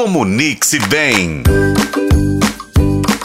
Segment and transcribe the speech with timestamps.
[0.00, 1.42] Comunique-se bem.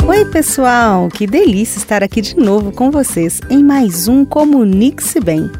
[0.07, 1.07] Oi, pessoal!
[1.07, 5.51] Que delícia estar aqui de novo com vocês em mais um Comunique-se Bem.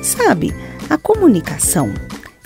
[0.00, 0.54] Sabe,
[0.88, 1.92] a comunicação,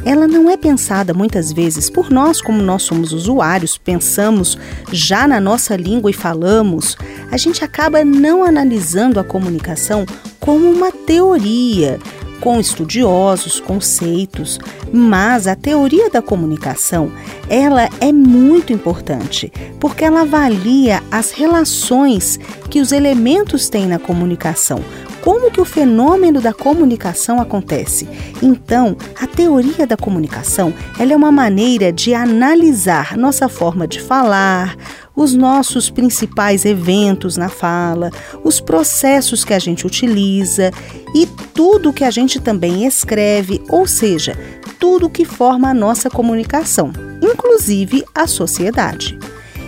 [0.06, 4.56] ela não é pensada muitas vezes por nós, como nós somos usuários, pensamos
[4.90, 6.96] já na nossa língua e falamos,
[7.30, 10.06] a gente acaba não analisando a comunicação
[10.40, 11.98] como uma teoria
[12.40, 14.58] com estudiosos, conceitos,
[14.92, 17.10] mas a teoria da comunicação,
[17.48, 22.38] ela é muito importante, porque ela avalia as relações
[22.70, 24.82] que os elementos têm na comunicação,
[25.28, 28.08] como que o fenômeno da comunicação acontece.
[28.42, 34.74] Então, a teoria da comunicação, ela é uma maneira de analisar nossa forma de falar,
[35.14, 38.10] os nossos principais eventos na fala,
[38.42, 40.70] os processos que a gente utiliza
[41.14, 44.34] e tudo que a gente também escreve, ou seja,
[44.78, 49.18] tudo que forma a nossa comunicação, inclusive a sociedade.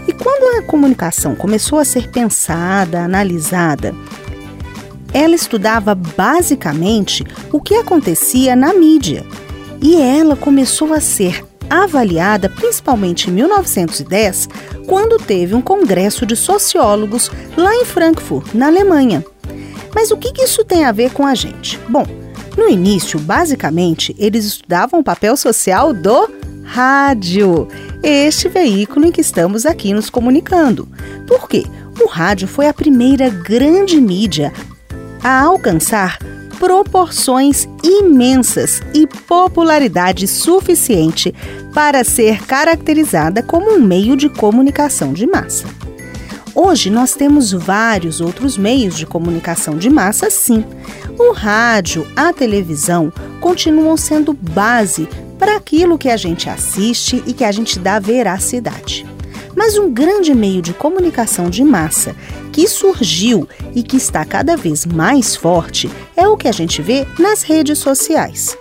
[0.08, 3.94] E quando a comunicação começou a ser pensada, analisada,
[5.12, 9.24] ela estudava basicamente o que acontecia na mídia.
[9.82, 14.48] E ela começou a ser avaliada principalmente em 1910,
[14.86, 19.24] quando teve um congresso de sociólogos lá em Frankfurt, na Alemanha.
[19.94, 21.78] Mas o que isso tem a ver com a gente?
[21.88, 22.04] Bom,
[22.56, 26.28] no início, basicamente, eles estudavam o papel social do
[26.64, 27.66] rádio,
[28.02, 30.88] este veículo em que estamos aqui nos comunicando.
[31.26, 31.64] Por quê?
[32.00, 34.52] O rádio foi a primeira grande mídia
[35.22, 36.18] a alcançar
[36.58, 41.34] proporções imensas e popularidade suficiente
[41.72, 45.66] para ser caracterizada como um meio de comunicação de massa.
[46.54, 50.64] Hoje nós temos vários outros meios de comunicação de massa, sim.
[51.18, 57.44] O rádio, a televisão continuam sendo base para aquilo que a gente assiste e que
[57.44, 59.06] a gente dá veracidade.
[59.56, 62.14] Mas um grande meio de comunicação de massa
[62.52, 67.06] que surgiu e que está cada vez mais forte é o que a gente vê
[67.18, 68.56] nas redes sociais.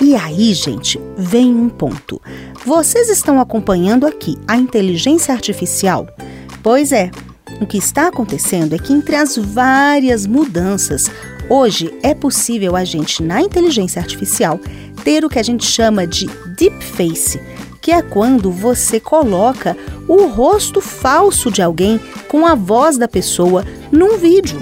[0.00, 2.20] E aí, gente, vem um ponto.
[2.64, 6.06] Vocês estão acompanhando aqui a inteligência artificial?
[6.62, 7.10] Pois é,
[7.60, 11.06] o que está acontecendo é que entre as várias mudanças,
[11.48, 14.58] hoje é possível a gente, na inteligência artificial,
[15.04, 17.40] ter o que a gente chama de deepface,
[17.84, 19.76] que é quando você coloca
[20.08, 22.00] o rosto falso de alguém
[22.30, 23.62] com a voz da pessoa
[23.92, 24.58] num vídeo.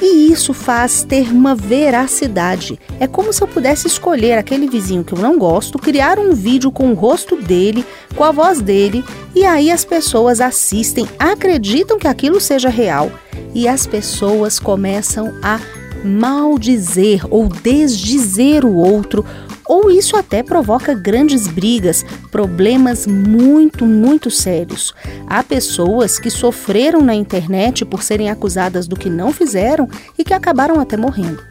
[0.00, 2.78] E isso faz ter uma veracidade.
[3.00, 6.70] É como se eu pudesse escolher aquele vizinho que eu não gosto, criar um vídeo
[6.70, 7.84] com o rosto dele,
[8.14, 13.10] com a voz dele, e aí as pessoas assistem, acreditam que aquilo seja real,
[13.52, 15.58] e as pessoas começam a
[16.04, 19.24] maldizer ou desdizer o outro
[19.68, 24.94] ou isso até provoca grandes brigas, problemas muito, muito sérios.
[25.26, 29.86] Há pessoas que sofreram na internet por serem acusadas do que não fizeram
[30.18, 31.44] e que acabaram até morrendo.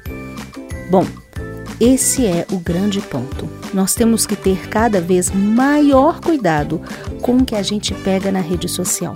[0.90, 1.06] Bom,
[1.80, 3.48] esse é o grande ponto.
[3.72, 6.82] Nós temos que ter cada vez maior cuidado
[7.22, 9.16] com o que a gente pega na rede social.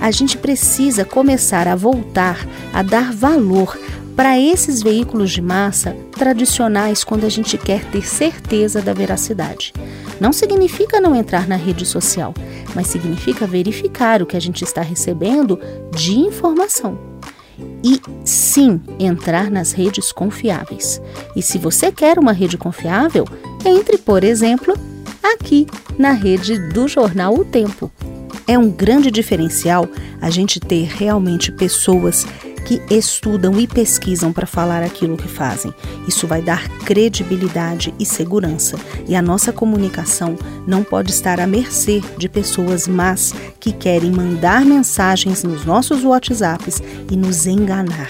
[0.00, 3.76] A gente precisa começar a voltar a dar valor
[4.16, 9.72] para esses veículos de massa tradicionais quando a gente quer ter certeza da veracidade.
[10.20, 12.34] Não significa não entrar na rede social,
[12.74, 15.58] mas significa verificar o que a gente está recebendo
[15.94, 16.98] de informação.
[17.82, 21.00] E sim, entrar nas redes confiáveis.
[21.34, 23.24] E se você quer uma rede confiável,
[23.64, 24.74] entre, por exemplo,
[25.22, 25.66] aqui
[25.98, 27.90] na rede do jornal O Tempo.
[28.46, 29.88] É um grande diferencial
[30.20, 32.26] a gente ter realmente pessoas
[32.70, 35.74] que estudam e pesquisam para falar aquilo que fazem.
[36.06, 38.78] Isso vai dar credibilidade e segurança.
[39.08, 40.36] E a nossa comunicação
[40.68, 46.80] não pode estar à mercê de pessoas más que querem mandar mensagens nos nossos WhatsApps
[47.10, 48.08] e nos enganar.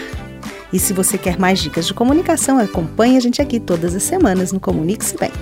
[0.71, 4.53] E se você quer mais dicas de comunicação, acompanhe a gente aqui todas as semanas
[4.53, 5.33] no Comunique-se Bem.